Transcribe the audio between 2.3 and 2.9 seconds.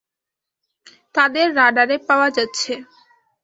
যাচ্ছে?